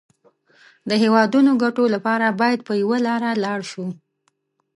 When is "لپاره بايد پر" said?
1.95-2.73